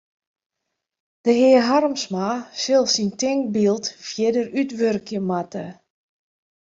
De 1.23 1.31
hear 1.39 1.61
Harmsma 1.67 2.27
sil 2.61 2.85
syn 2.93 3.09
tinkbyld 3.21 3.85
fierder 4.07 4.47
útwurkje 4.61 5.19
moatte. 5.29 5.65